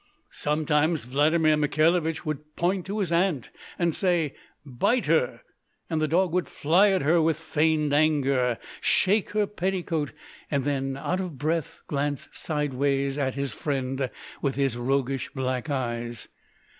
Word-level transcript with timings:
Sometimes 0.31 1.05
Vladimir 1.05 1.55
Mikhailovich 1.55 2.25
would 2.25 2.55
point 2.55 2.87
to 2.87 2.97
his 2.97 3.11
Aunt 3.11 3.51
and 3.77 3.93
say, 3.93 4.33
"Bite 4.65 5.05
her!" 5.05 5.41
and 5.91 6.01
the 6.01 6.07
dog 6.07 6.33
would 6.33 6.49
fly 6.49 6.89
at 6.89 7.03
her 7.03 7.17
in 7.17 7.33
feigned 7.35 7.93
anger, 7.93 8.57
shake 8.81 9.29
her 9.33 9.45
petticoat, 9.45 10.11
and 10.49 10.63
then, 10.63 10.97
out 10.97 11.19
of 11.19 11.37
breath, 11.37 11.83
glance 11.85 12.27
sideways 12.31 13.19
at 13.19 13.35
his 13.35 13.53
friend 13.53 14.09
with 14.41 14.55
his 14.55 14.75
roguish 14.75 15.29
black 15.35 15.69
eyes. 15.69 16.29